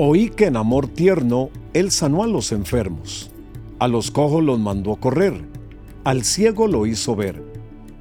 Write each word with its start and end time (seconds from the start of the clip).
Oí 0.00 0.30
que 0.30 0.46
en 0.46 0.56
amor 0.56 0.86
tierno 0.86 1.50
él 1.72 1.90
sanó 1.90 2.22
a 2.22 2.28
los 2.28 2.52
enfermos, 2.52 3.32
a 3.80 3.88
los 3.88 4.12
cojos 4.12 4.44
los 4.44 4.60
mandó 4.60 4.94
correr, 4.94 5.44
al 6.04 6.22
ciego 6.22 6.68
lo 6.68 6.86
hizo 6.86 7.16
ver. 7.16 7.42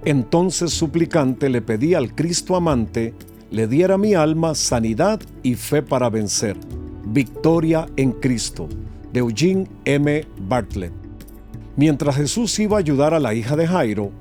Entonces 0.05 0.71
suplicante 0.71 1.49
le 1.49 1.63
pedí 1.63 1.96
al 1.96 2.13
Cristo 2.13 2.55
amante, 2.55 3.15
le 3.49 3.68
diera 3.68 3.97
mi 3.97 4.13
alma 4.13 4.54
sanidad 4.54 5.20
y 5.41 5.55
fe 5.55 5.81
para 5.81 6.12
vencer. 6.12 6.55
Victoria 7.04 7.88
en 7.96 8.11
Cristo, 8.11 8.70
de 9.11 9.21
Eugene 9.21 9.68
M. 9.86 10.23
Bartlett. 10.48 10.93
Mientras 11.77 12.16
Jesús 12.18 12.59
iba 12.59 12.77
a 12.77 12.79
ayudar 12.79 13.16
a 13.16 13.20
la 13.20 13.34
hija 13.34 13.55
de 13.55 13.66
Jairo, 13.66 14.11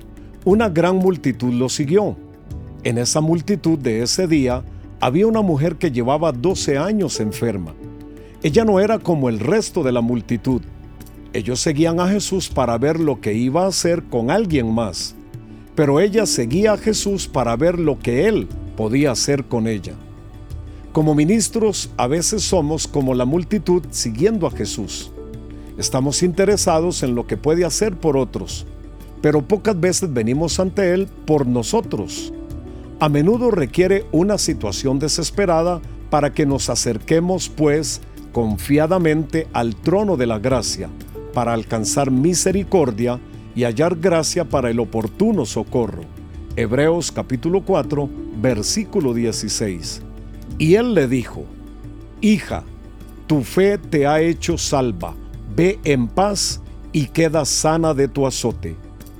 una 0.45 0.67
gran 0.67 0.95
multitud 0.95 1.53
lo 1.53 1.69
siguió. 1.69 2.17
En 2.83 2.97
esa 2.97 3.21
multitud 3.21 3.77
de 3.77 4.01
ese 4.01 4.25
día, 4.25 4.63
había 4.99 5.27
una 5.27 5.41
mujer 5.41 5.75
que 5.75 5.91
llevaba 5.91 6.31
12 6.31 6.77
años 6.77 7.19
enferma. 7.19 7.73
Ella 8.41 8.65
no 8.65 8.79
era 8.79 8.99
como 8.99 9.29
el 9.29 9.39
resto 9.39 9.83
de 9.83 9.91
la 9.91 10.01
multitud. 10.01 10.61
Ellos 11.33 11.59
seguían 11.59 11.99
a 11.99 12.07
Jesús 12.07 12.49
para 12.49 12.77
ver 12.77 12.99
lo 12.99 13.21
que 13.21 13.33
iba 13.33 13.65
a 13.65 13.67
hacer 13.67 14.03
con 14.03 14.31
alguien 14.31 14.73
más, 14.73 15.15
pero 15.75 15.99
ella 15.99 16.25
seguía 16.25 16.73
a 16.73 16.77
Jesús 16.77 17.27
para 17.27 17.55
ver 17.55 17.79
lo 17.79 17.99
que 17.99 18.27
él 18.27 18.47
podía 18.75 19.11
hacer 19.11 19.45
con 19.45 19.67
ella. 19.67 19.93
Como 20.93 21.13
ministros 21.13 21.91
a 21.97 22.07
veces 22.07 22.41
somos 22.41 22.87
como 22.87 23.13
la 23.13 23.25
multitud 23.25 23.83
siguiendo 23.91 24.47
a 24.47 24.51
Jesús. 24.51 25.11
Estamos 25.77 26.23
interesados 26.23 27.03
en 27.03 27.13
lo 27.13 27.27
que 27.27 27.37
puede 27.37 27.65
hacer 27.65 27.95
por 27.97 28.17
otros, 28.17 28.65
pero 29.21 29.47
pocas 29.47 29.79
veces 29.79 30.11
venimos 30.11 30.59
ante 30.59 30.91
Él 30.93 31.07
por 31.25 31.45
nosotros 31.45 32.33
a 32.99 33.09
menudo 33.09 33.51
requiere 33.51 34.05
una 34.11 34.37
situación 34.37 34.97
desesperada 34.97 35.81
para 36.09 36.33
que 36.33 36.45
nos 36.45 36.69
acerquemos, 36.69 37.49
pues, 37.49 38.01
confiadamente 38.31 39.47
al 39.53 39.75
trono 39.75 40.17
de 40.17 40.25
la 40.25 40.39
gracia, 40.39 40.89
para 41.33 41.53
alcanzar 41.53 42.09
misericordia 42.09 43.19
y 43.55 43.63
hallar 43.63 43.97
gracia 43.97 44.45
para 44.45 44.69
el 44.71 44.79
oportuno 44.79 45.45
socorro. 45.45 46.03
Hebreos 46.55 47.11
capítulo 47.11 47.63
4, 47.63 48.09
versículo 48.41 49.13
16. 49.13 50.01
Y 50.57 50.75
él 50.75 50.95
le 50.95 51.07
dijo, 51.07 51.45
Hija, 52.21 52.63
tu 53.27 53.43
fe 53.43 53.77
te 53.77 54.07
ha 54.07 54.21
hecho 54.21 54.57
salva, 54.57 55.13
ve 55.55 55.79
en 55.83 56.07
paz 56.07 56.61
y 56.93 57.07
queda 57.07 57.45
sana 57.45 57.93
de 57.93 58.07
tu 58.07 58.25
azote. 58.25 58.75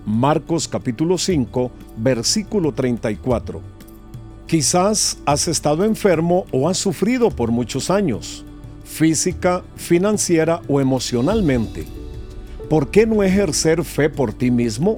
Marcos 0.08 0.70
capítulo 0.70 1.18
5, 1.18 1.70
versículo 1.98 2.72
34. 2.72 3.60
Quizás 4.46 5.18
has 5.26 5.50
estado 5.50 5.84
enfermo 5.84 6.46
o 6.54 6.70
has 6.70 6.78
sufrido 6.78 7.30
por 7.30 7.52
muchos 7.52 7.90
años, 7.90 8.46
física, 8.86 9.64
financiera 9.76 10.62
o 10.70 10.80
emocionalmente. 10.80 11.86
¿Por 12.70 12.90
qué 12.90 13.06
no 13.06 13.22
ejercer 13.22 13.84
fe 13.84 14.10
por 14.10 14.32
ti 14.32 14.50
mismo? 14.50 14.96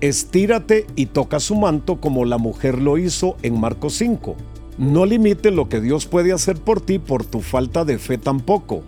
Estírate 0.00 0.86
y 0.96 1.04
toca 1.04 1.38
su 1.38 1.54
manto 1.54 2.00
como 2.00 2.24
la 2.24 2.38
mujer 2.38 2.80
lo 2.80 2.96
hizo 2.96 3.36
en 3.42 3.60
Marcos 3.60 3.96
5. 3.96 4.34
No 4.78 5.04
limite 5.04 5.50
lo 5.50 5.68
que 5.68 5.82
Dios 5.82 6.06
puede 6.06 6.32
hacer 6.32 6.56
por 6.56 6.80
ti 6.80 6.98
por 6.98 7.26
tu 7.26 7.42
falta 7.42 7.84
de 7.84 7.98
fe 7.98 8.16
tampoco. 8.16 8.82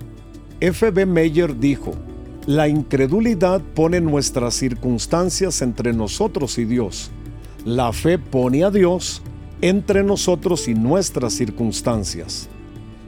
F.B. 0.61 1.05
Meyer 1.05 1.61
dijo, 1.61 1.92
la 2.47 2.69
incredulidad 2.69 3.62
pone 3.62 4.03
nuestras 4.03 4.55
circunstancias 4.55 5.62
entre 5.62 5.95
nosotros 5.95 6.59
y 6.59 6.67
Dios. 6.67 7.11
La 7.64 7.91
fe 7.92 8.19
pone 8.19 8.64
a 8.64 8.70
Dios 8.70 9.23
entre 9.62 10.05
nosotros 10.05 10.69
y 10.69 10.75
nuestras 10.75 11.33
circunstancias. 11.33 12.48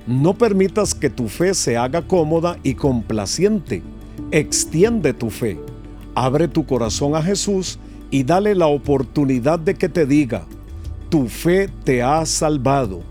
No 0.07 0.33
permitas 0.35 0.95
que 0.95 1.11
tu 1.11 1.29
fe 1.29 1.53
se 1.53 1.77
haga 1.77 2.01
cómoda 2.01 2.59
y 2.63 2.75
complaciente. 2.75 3.83
Extiende 4.31 5.13
tu 5.13 5.29
fe. 5.29 5.59
Abre 6.15 6.49
tu 6.49 6.65
corazón 6.65 7.15
a 7.15 7.23
Jesús 7.23 7.79
y 8.11 8.25
dale 8.25 8.55
la 8.55 8.69
oportunidad 8.69 9.59
de 9.59 9.75
que 9.75 9.91
te 9.91 10.07
diga, 10.07 10.47
tu 11.11 11.29
fe 11.29 11.69
te 11.85 12.03
ha 12.03 12.25
salvado. 12.25 13.03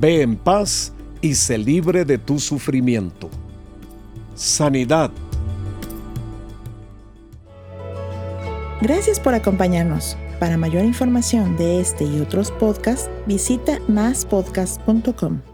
Ve 0.00 0.22
en 0.22 0.36
paz 0.36 0.94
y 1.20 1.34
se 1.34 1.58
libre 1.58 2.06
de 2.06 2.16
tu 2.16 2.38
sufrimiento. 2.38 3.28
Sanidad 4.34 5.10
Gracias 8.80 9.20
por 9.20 9.34
acompañarnos. 9.34 10.16
Para 10.38 10.56
mayor 10.56 10.84
información 10.84 11.56
de 11.56 11.80
este 11.80 12.04
y 12.04 12.20
otros 12.20 12.50
podcasts, 12.50 13.08
visita 13.26 13.78
maspodcast.com. 13.88 15.53